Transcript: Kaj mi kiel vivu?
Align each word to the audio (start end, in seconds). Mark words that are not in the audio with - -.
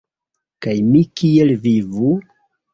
Kaj 0.65 0.73
mi 0.87 1.03
kiel 1.21 1.55
vivu? 1.69 2.19